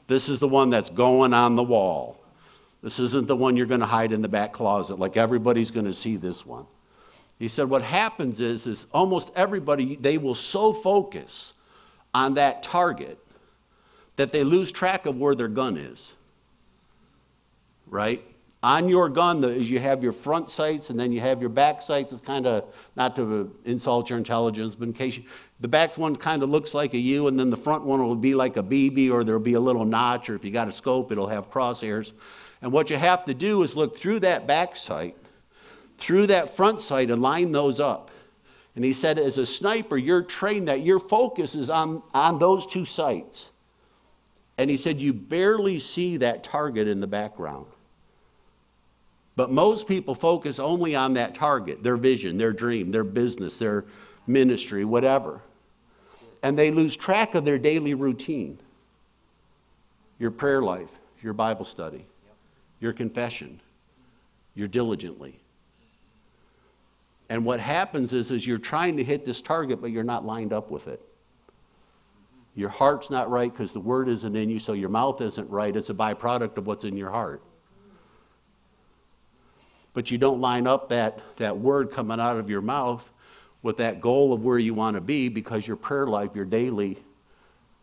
[0.05, 2.19] this is the one that's going on the wall.
[2.83, 4.99] This isn't the one you're going to hide in the back closet.
[4.99, 6.65] Like everybody's going to see this one.
[7.39, 11.53] He said what happens is is almost everybody they will so focus
[12.13, 13.17] on that target
[14.17, 16.13] that they lose track of where their gun is.
[17.87, 18.23] Right?
[18.61, 21.81] On your gun is you have your front sights and then you have your back
[21.81, 22.11] sights.
[22.11, 25.23] It's kind of not to insult your intelligence, but in case you,
[25.61, 28.15] the back one kind of looks like a U, and then the front one will
[28.15, 30.71] be like a BB, or there'll be a little notch, or if you got a
[30.71, 32.13] scope, it'll have crosshairs.
[32.61, 35.15] And what you have to do is look through that back sight,
[35.97, 38.11] through that front sight, and line those up.
[38.75, 42.65] And he said, as a sniper, you're trained that your focus is on, on those
[42.65, 43.51] two sights.
[44.57, 47.65] And he said, you barely see that target in the background.
[49.39, 53.85] But most people focus only on that target, their vision, their dream, their business, their
[54.27, 55.39] ministry, whatever.
[56.43, 58.59] And they lose track of their daily routine
[60.17, 60.89] your prayer life,
[61.21, 62.05] your Bible study,
[62.81, 63.61] your confession,
[64.55, 65.39] your diligently.
[67.29, 70.51] And what happens is, is you're trying to hit this target, but you're not lined
[70.51, 70.99] up with it.
[72.55, 75.73] Your heart's not right because the word isn't in you, so your mouth isn't right.
[75.73, 77.41] It's a byproduct of what's in your heart
[79.99, 83.11] but you don't line up that, that word coming out of your mouth
[83.61, 86.97] with that goal of where you want to be because your prayer life, your daily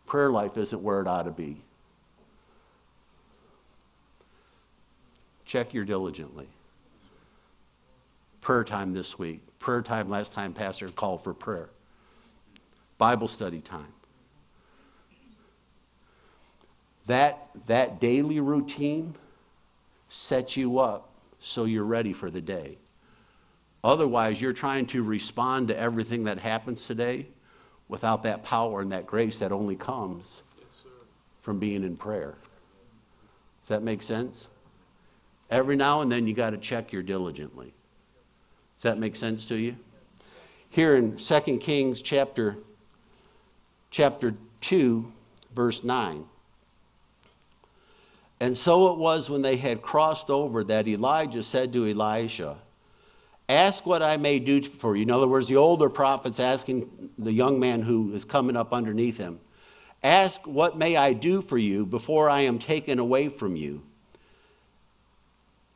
[0.07, 1.61] prayer life, isn't where it ought to be.
[5.45, 6.47] Check your diligently.
[8.41, 9.41] Prayer time this week.
[9.59, 11.69] Prayer time last time, Pastor called for prayer.
[12.97, 13.93] Bible study time.
[17.05, 19.13] That, that daily routine
[20.09, 21.06] sets you up
[21.39, 22.77] so you're ready for the day.
[23.83, 27.27] Otherwise, you're trying to respond to everything that happens today
[27.87, 30.43] without that power and that grace that only comes
[31.41, 32.35] from being in prayer.
[33.61, 34.49] Does that make sense?
[35.49, 37.73] Every now and then you got to check your diligently.
[38.75, 39.77] Does that make sense to you?
[40.69, 42.57] Here in 2 Kings chapter
[43.89, 45.11] chapter 2
[45.53, 46.25] verse 9
[48.39, 52.57] and so it was when they had crossed over that Elijah said to Elisha,
[53.49, 55.03] Ask what I may do for you.
[55.03, 59.17] In other words, the older prophet's asking the young man who is coming up underneath
[59.17, 59.39] him,
[60.03, 63.83] Ask what may I do for you before I am taken away from you.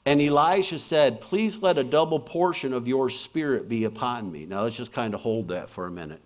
[0.06, 4.45] And Elisha said, Please let a double portion of your spirit be upon me.
[4.45, 6.21] Now let's just kind of hold that for a minute.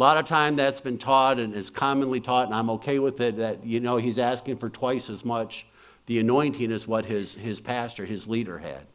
[0.00, 3.20] A lot of time that's been taught and is commonly taught, and I'm okay with
[3.20, 5.66] it, that, you know, he's asking for twice as much
[6.06, 8.86] The anointing is what his, his pastor, his leader had.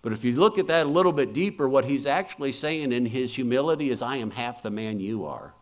[0.00, 3.04] But if you look at that a little bit deeper, what he's actually saying in
[3.04, 5.52] his humility is, I am half the man you are.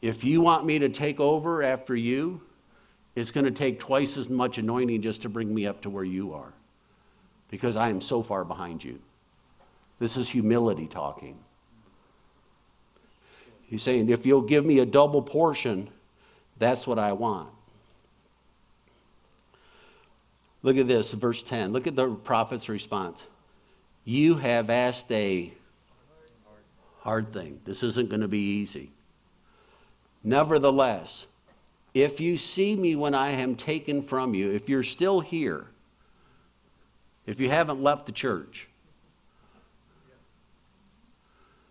[0.00, 2.40] If you want me to take over after you,
[3.14, 6.04] it's going to take twice as much anointing just to bring me up to where
[6.04, 6.54] you are
[7.50, 9.00] because I am so far behind you.
[9.98, 11.38] This is humility talking.
[13.70, 15.88] He's saying, if you'll give me a double portion,
[16.58, 17.48] that's what I want.
[20.64, 21.72] Look at this, verse 10.
[21.72, 23.26] Look at the prophet's response.
[24.04, 25.52] You have asked a
[26.98, 27.60] hard thing.
[27.64, 28.90] This isn't going to be easy.
[30.24, 31.28] Nevertheless,
[31.94, 35.68] if you see me when I am taken from you, if you're still here,
[37.24, 38.68] if you haven't left the church,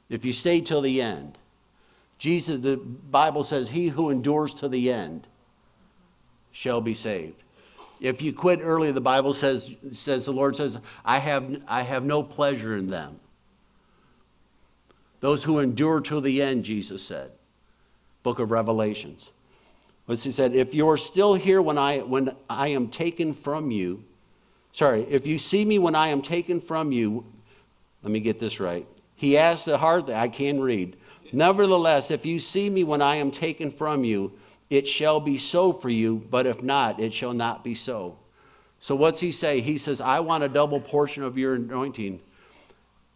[0.08, 1.38] if you stay till the end,
[2.20, 5.26] Jesus, the Bible says, He who endures to the end
[6.52, 7.42] shall be saved.
[8.02, 12.04] If you quit early, the Bible says, says the Lord says, I have, I have
[12.04, 13.20] no pleasure in them.
[15.22, 17.32] Those who endure to the end, Jesus said.
[18.24, 19.32] Book of Revelations.
[20.06, 24.04] But he said, if you're still here when I, when I am taken from you,
[24.72, 27.26] sorry, if you see me when I am taken from you,
[28.02, 28.88] let me get this right.
[29.16, 30.96] He asked the hard thing, I can read.
[31.32, 34.34] Nevertheless, if you see me when I am taken from you,
[34.70, 38.18] it shall be so for you, but if not, it shall not be so.
[38.80, 39.62] So what's he say?
[39.62, 42.22] He says, I want a double portion of your anointing.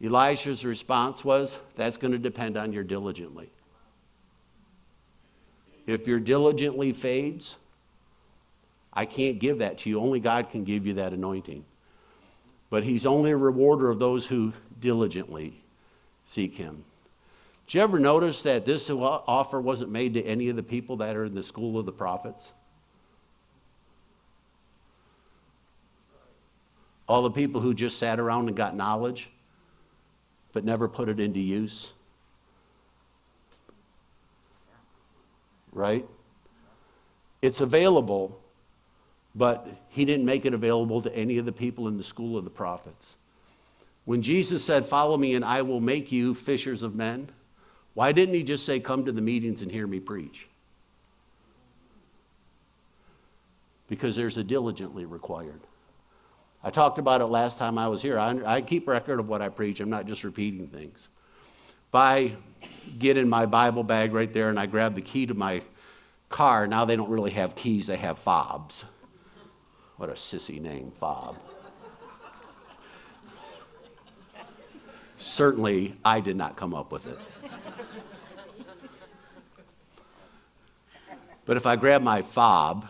[0.04, 3.49] Elisha's response was, That's going to depend on your diligently.
[5.86, 7.58] If your diligently fades,
[8.91, 9.99] I can't give that to you.
[9.99, 11.65] Only God can give you that anointing.
[12.69, 15.62] But He's only a rewarder of those who diligently
[16.26, 16.84] seek Him.
[17.67, 21.15] Did you ever notice that this offer wasn't made to any of the people that
[21.15, 22.54] are in the school of the prophets?
[27.08, 29.30] All the people who just sat around and got knowledge,
[30.52, 31.91] but never put it into use.
[35.71, 36.06] Right?
[37.41, 38.39] It's available,
[39.36, 42.43] but he didn't make it available to any of the people in the school of
[42.43, 43.17] the prophets.
[44.06, 47.30] When Jesus said, Follow me and I will make you fishers of men,
[47.93, 50.47] why didn't he just say, Come to the meetings and hear me preach?
[53.88, 55.60] Because there's a diligently required.
[56.63, 58.17] I talked about it last time I was here.
[58.17, 61.10] I, I keep record of what I preach, I'm not just repeating things.
[61.89, 62.32] If I
[62.97, 65.62] get in my Bible bag right there and I grab the key to my
[66.29, 68.86] car, now they don't really have keys, they have fobs.
[69.97, 71.38] What a sissy name, fob.
[75.17, 77.17] Certainly, I did not come up with it.
[81.45, 82.88] But if I grab my fob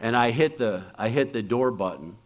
[0.00, 2.16] and I hit the, I hit the door button,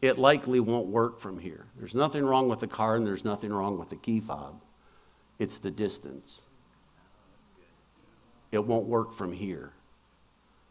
[0.00, 1.66] it likely won't work from here.
[1.76, 4.60] There's nothing wrong with the car and there's nothing wrong with the key fob.
[5.38, 6.42] It's the distance.
[8.52, 9.72] It won't work from here.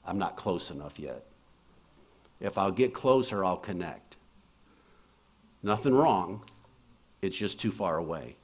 [0.06, 1.26] I'm not close enough yet.
[2.40, 4.18] If I'll get closer, I'll connect.
[5.64, 6.44] Nothing wrong,
[7.22, 8.36] it's just too far away.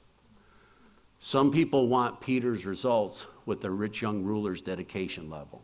[1.18, 5.62] Some people want Peter's results with the rich young ruler's dedication level.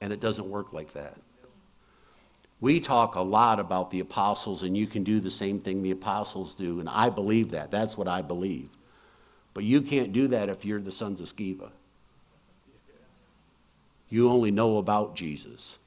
[0.00, 1.16] And it doesn't work like that.
[2.60, 5.90] We talk a lot about the apostles, and you can do the same thing the
[5.90, 7.70] apostles do, and I believe that.
[7.72, 8.68] That's what I believe.
[9.52, 11.70] But you can't do that if you're the sons of Sceva.
[14.08, 15.78] You only know about Jesus,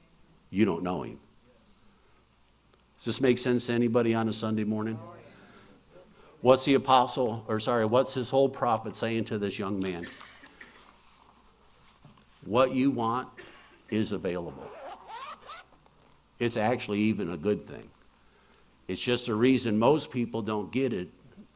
[0.50, 1.18] you don't know him.
[2.98, 4.98] Does this make sense to anybody on a Sunday morning?
[6.46, 10.06] What's the apostle, or sorry, what's his whole prophet saying to this young man?
[12.44, 13.28] What you want
[13.90, 14.70] is available.
[16.38, 17.90] It's actually even a good thing.
[18.86, 21.08] It's just the reason most people don't get it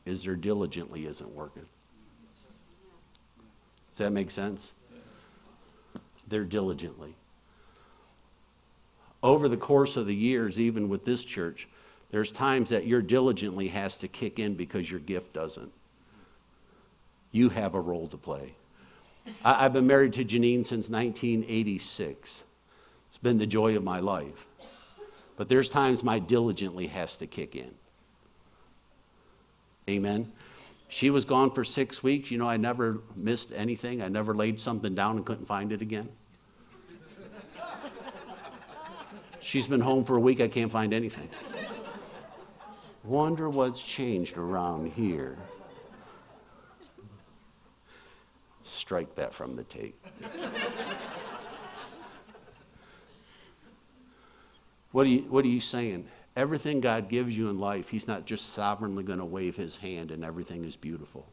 [0.06, 1.66] is their diligently isn't working.
[3.92, 4.74] Does that make sense?
[6.26, 7.14] They're diligently.
[9.22, 11.68] Over the course of the years, even with this church,
[12.10, 15.72] there's times that your diligently has to kick in because your gift doesn't.
[17.30, 18.54] You have a role to play.
[19.44, 22.44] I, have been married to Janine since 1986.
[23.08, 24.46] It's been the joy of my life.
[25.36, 27.70] But there's times my diligently has to kick in.
[29.88, 30.32] Amen.
[30.88, 32.32] She was gone for six weeks.
[32.32, 34.02] You know, I never missed anything.
[34.02, 36.08] I never laid something down and couldn't find it again.
[39.40, 40.40] She's been home for a week.
[40.40, 41.28] I can't find anything.
[43.02, 45.38] Wonder what's changed around here.
[48.62, 50.06] Strike that from the tape.
[54.92, 56.06] what, are you, what are you saying?
[56.36, 60.10] Everything God gives you in life, He's not just sovereignly going to wave His hand
[60.10, 61.26] and everything is beautiful.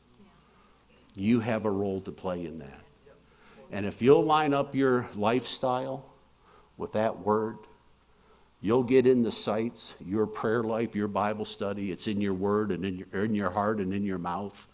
[1.15, 2.81] You have a role to play in that.
[3.71, 6.05] And if you'll line up your lifestyle
[6.77, 7.57] with that word,
[8.61, 12.71] you'll get in the sights, your prayer life, your Bible study, it's in your word
[12.71, 14.67] and in your, in your heart and in your mouth.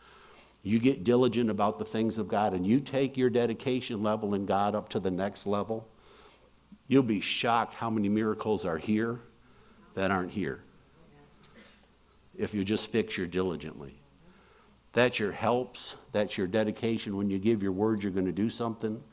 [0.62, 4.46] You get diligent about the things of God and you take your dedication level in
[4.46, 5.88] God up to the next level.
[6.88, 9.20] You'll be shocked how many miracles are here
[9.96, 10.64] that aren't here
[12.38, 13.96] if you just fix your diligently.
[14.94, 15.96] That's your helps.
[16.12, 17.18] That's your dedication.
[17.18, 19.04] When you give your word, you're going to do something.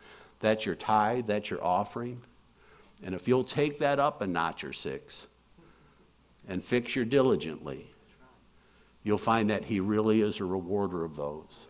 [0.41, 1.27] That's your tithe.
[1.27, 2.23] That's your offering.
[3.03, 5.27] And if you'll take that up a notch or six
[6.49, 7.87] and fix your diligently,
[9.03, 11.67] you'll find that He really is a rewarder of those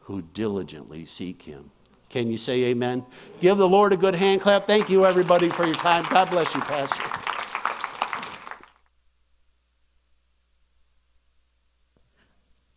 [0.00, 1.70] who diligently seek Him.
[2.08, 3.04] Can you say amen?
[3.40, 4.66] Give the Lord a good hand clap.
[4.66, 6.06] Thank you, everybody, for your time.
[6.08, 7.02] God bless you, Pastor.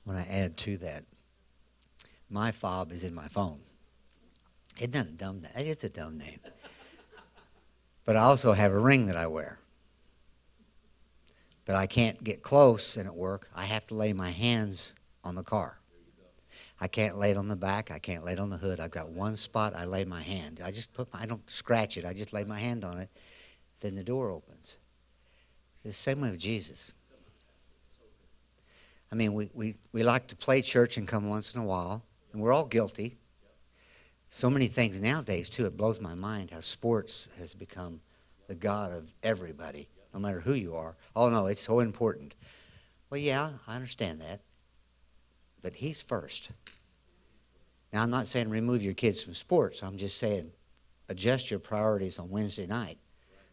[0.03, 1.05] When I add to that,
[2.29, 3.59] my fob is in my phone.
[4.77, 5.51] Isn't that a dumb name?
[5.55, 6.39] It's a dumb name.
[8.05, 9.59] But I also have a ring that I wear.
[11.65, 13.47] But I can't get close and at work.
[13.55, 15.79] I have to lay my hands on the car.
[16.79, 17.91] I can't lay it on the back.
[17.91, 18.79] I can't lay it on the hood.
[18.79, 20.61] I've got one spot I lay my hand.
[20.63, 22.05] I just put my, I don't scratch it.
[22.05, 23.09] I just lay my hand on it.
[23.81, 24.77] Then the door opens.
[25.83, 26.93] The same way with Jesus.
[29.11, 32.03] I mean, we, we, we like to play church and come once in a while,
[32.31, 33.17] and we're all guilty.
[34.33, 37.99] So many things nowadays, too, it blows my mind how sports has become
[38.47, 40.95] the God of everybody, no matter who you are.
[41.17, 42.35] Oh, no, it's so important.
[43.09, 44.39] Well, yeah, I understand that.
[45.61, 46.51] But He's first.
[47.91, 49.83] Now, I'm not saying remove your kids from sports.
[49.83, 50.51] I'm just saying
[51.09, 52.99] adjust your priorities on Wednesday night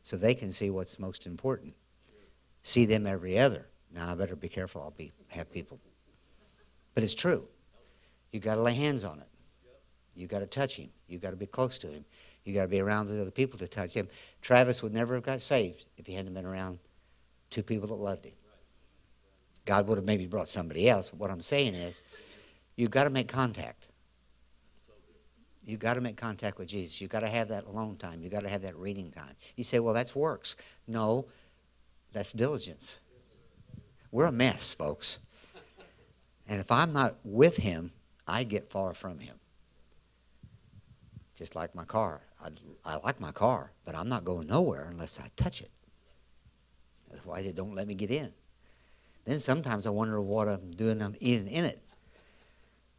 [0.04, 1.74] so they can see what's most important.
[2.62, 3.66] See them every other.
[3.92, 4.82] Now, I better be careful.
[4.82, 5.80] I'll be have people.
[6.94, 7.48] But it's true.
[8.30, 9.26] You got to lay hands on it.
[10.18, 10.88] You got to touch him.
[11.06, 12.04] You got to be close to him.
[12.44, 14.08] You got to be around the other people to touch him.
[14.42, 16.80] Travis would never have got saved if he hadn't been around
[17.50, 18.32] two people that loved him.
[19.64, 21.10] God would have maybe brought somebody else.
[21.10, 22.02] But what I'm saying is,
[22.74, 23.86] you've got to make contact.
[25.64, 27.00] You've got to make contact with Jesus.
[27.00, 28.20] You've got to have that alone time.
[28.20, 29.36] You've got to have that reading time.
[29.54, 30.56] You say, well, that's works.
[30.88, 31.26] No,
[32.12, 32.98] that's diligence.
[34.10, 35.20] We're a mess, folks.
[36.48, 37.92] And if I'm not with him,
[38.26, 39.37] I get far from him.
[41.38, 42.20] Just like my car.
[42.42, 42.48] I,
[42.84, 45.70] I like my car, but I'm not going nowhere unless I touch it.
[47.12, 48.32] Otherwise, it don't let me get in.
[49.24, 51.80] Then sometimes I wonder what I'm doing I'm in, in it.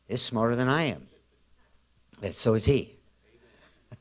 [0.08, 1.08] It's smarter than I am.
[2.22, 2.96] But so is he.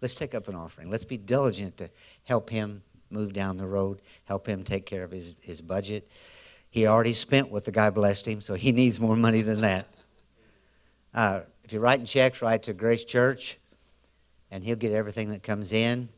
[0.00, 0.88] Let's take up an offering.
[0.88, 1.90] Let's be diligent to
[2.22, 6.08] help him move down the road, help him take care of his, his budget.
[6.70, 9.88] He already spent what the guy blessed him, so he needs more money than that.
[11.12, 11.40] Uh,
[11.70, 13.56] if you're writing checks, write to Grace Church,
[14.50, 16.08] and he'll get everything that comes in,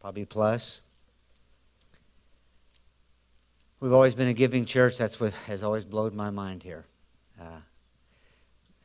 [0.00, 0.80] probably plus.
[3.78, 4.98] We've always been a giving church.
[4.98, 6.86] That's what has always blown my mind here.
[7.40, 7.60] Uh,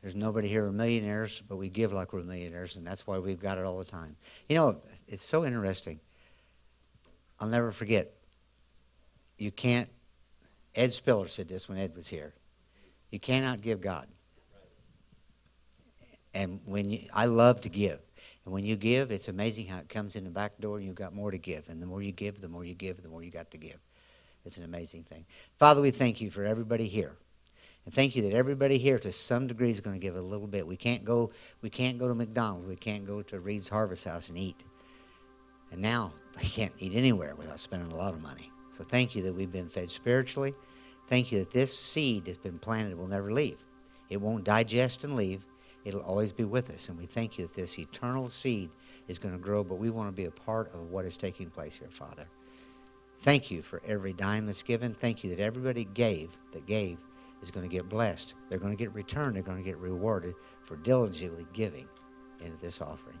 [0.00, 3.18] there's nobody here who are millionaires, but we give like we're millionaires, and that's why
[3.18, 4.14] we've got it all the time.
[4.48, 5.98] You know, it's so interesting.
[7.40, 8.12] I'll never forget.
[9.38, 9.88] You can't,
[10.76, 12.32] Ed Spiller said this when Ed was here.
[13.10, 14.06] You cannot give God.
[16.36, 17.98] And when you, I love to give.
[18.44, 20.94] And when you give, it's amazing how it comes in the back door and you've
[20.94, 21.70] got more to give.
[21.70, 23.78] And the more you give, the more you give, the more you got to give.
[24.44, 25.24] It's an amazing thing.
[25.56, 27.16] Father, we thank you for everybody here.
[27.86, 30.46] And thank you that everybody here to some degree is going to give a little
[30.46, 30.66] bit.
[30.66, 31.30] We can't go
[31.62, 32.66] we can't go to McDonald's.
[32.66, 34.62] We can't go to Reed's Harvest House and eat.
[35.72, 38.52] And now they can't eat anywhere without spending a lot of money.
[38.72, 40.52] So thank you that we've been fed spiritually.
[41.06, 43.64] Thank you that this seed that's been planted will never leave.
[44.10, 45.46] It won't digest and leave.
[45.86, 46.88] It'll always be with us.
[46.88, 48.70] And we thank you that this eternal seed
[49.06, 51.48] is going to grow, but we want to be a part of what is taking
[51.48, 52.26] place here, Father.
[53.18, 54.92] Thank you for every dime that's given.
[54.92, 56.98] Thank you that everybody gave, that gave,
[57.40, 58.34] is going to get blessed.
[58.48, 59.36] They're going to get returned.
[59.36, 61.86] They're going to get rewarded for diligently giving
[62.40, 63.20] into this offering.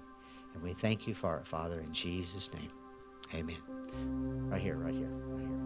[0.54, 2.72] And we thank you for it, Father, in Jesus' name.
[3.32, 3.62] Amen.
[4.50, 5.56] Right here, right here, right here.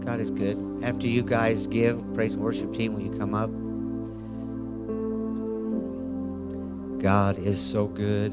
[0.00, 0.82] God is good.
[0.82, 3.50] After you guys give, praise and worship team, will you come up?
[7.06, 8.32] God is so good.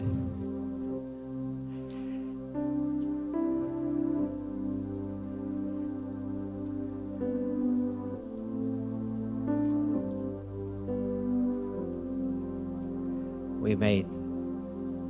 [13.61, 14.07] We made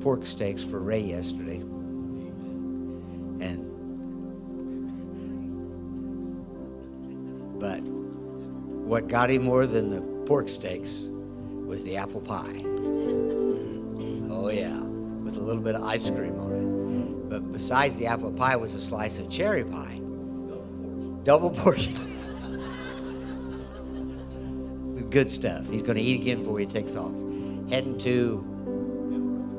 [0.02, 1.62] pork steaks for Ray yesterday.
[3.40, 3.64] And
[7.62, 11.08] but what got him more than the pork steaks
[11.66, 12.73] was the apple pie
[15.44, 17.30] a little bit of ice cream on it.
[17.30, 20.00] But besides the apple pie was a slice of cherry pie.
[21.24, 21.94] Double portion.
[21.94, 22.10] Double portion.
[25.10, 25.70] Good stuff.
[25.70, 27.14] He's going to eat again before he takes off.
[27.70, 28.44] Heading to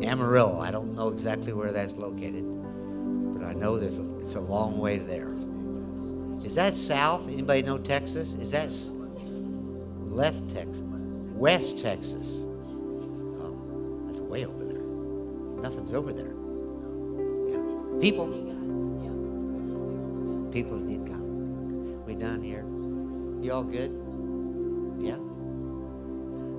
[0.03, 0.59] Amarillo.
[0.59, 2.45] I don't know exactly where that's located,
[3.39, 5.35] but I know there's a, it's a long way there.
[6.45, 7.28] Is that south?
[7.28, 8.35] Anybody know Texas?
[8.35, 8.72] Is that
[10.11, 10.82] left Texas?
[11.35, 12.45] West Texas.
[15.65, 16.35] Nothing's over there.
[17.49, 17.99] Yeah.
[17.99, 18.27] People.
[20.53, 21.23] People need God.
[22.07, 22.67] We done here.
[23.43, 23.91] You all good?
[24.99, 25.17] Yeah?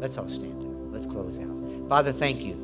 [0.01, 0.91] Let's all stand up.
[0.91, 1.88] Let's close out.
[1.88, 2.58] Father, thank you.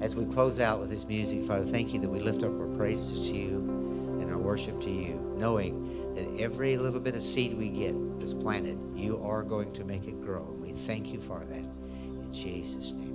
[0.00, 2.66] As we close out with this music, Father, thank you that we lift up our
[2.76, 3.58] praises to you
[4.20, 8.34] and our worship to you, knowing that every little bit of seed we get that's
[8.34, 10.56] planted, you are going to make it grow.
[10.60, 11.64] We thank you for that.
[11.64, 13.13] In Jesus' name.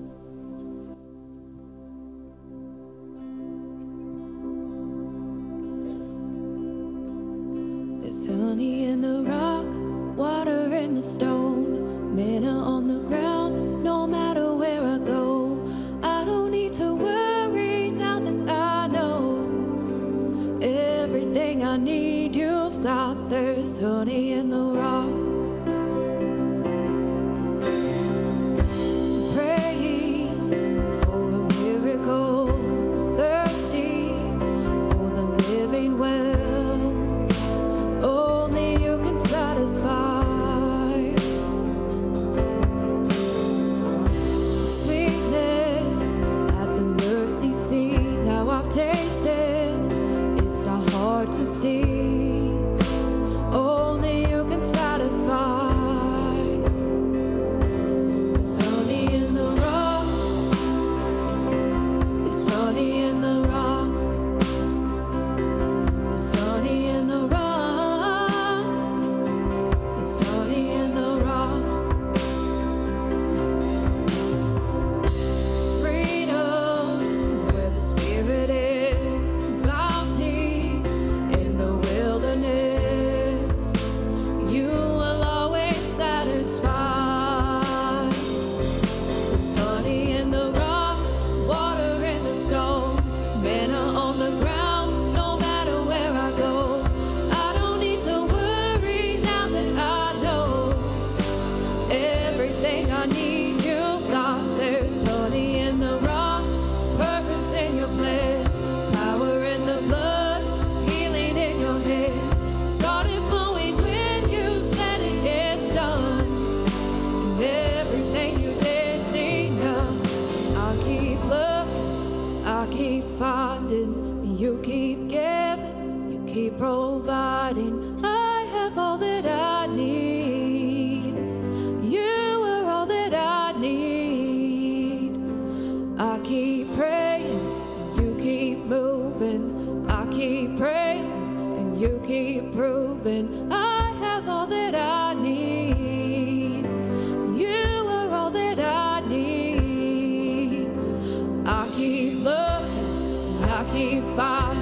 [153.72, 154.59] Keep on.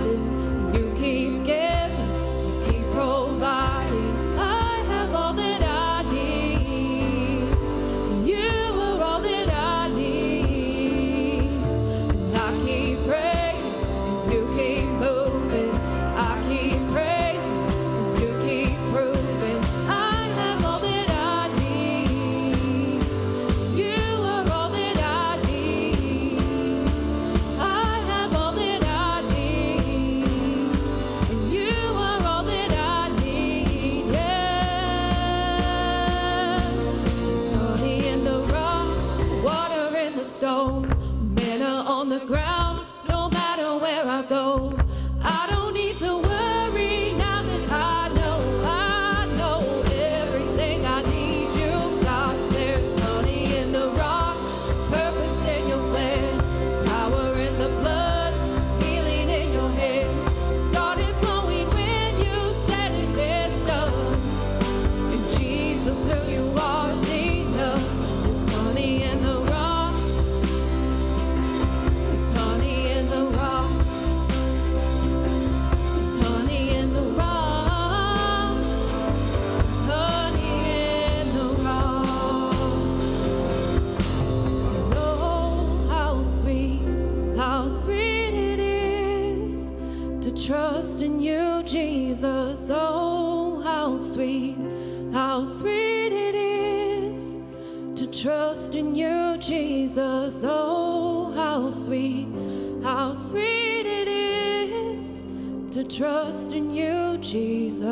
[105.98, 107.88] Trust in you, Jesus.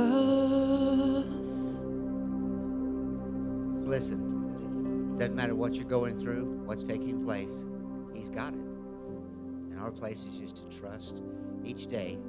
[3.84, 7.66] Listen, doesn't matter what you're going through, what's taking place,
[8.14, 8.60] He's got it.
[8.60, 11.24] And our place is just to trust
[11.64, 12.20] each day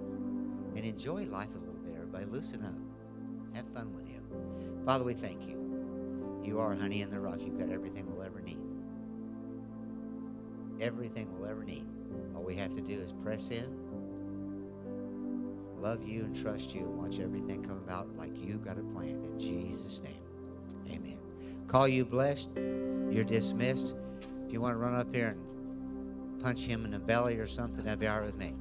[0.75, 1.95] and enjoy life a little bit.
[1.95, 3.55] Everybody, loosen up.
[3.55, 4.23] Have fun with Him.
[4.87, 6.43] Father, we thank you.
[6.43, 7.41] You are honey in the rock.
[7.43, 8.59] You've got everything we'll ever need.
[10.81, 11.87] Everything we'll ever need.
[12.35, 13.86] All we have to do is press in,
[15.81, 19.25] love you, and trust you, and watch everything come about like you got a plan.
[19.25, 20.23] In Jesus' name,
[20.89, 21.19] amen.
[21.69, 22.51] Call you blessed.
[22.57, 23.95] You're dismissed.
[24.47, 27.85] If you want to run up here and punch him in the belly or something,
[27.85, 28.55] that'd be all right with me.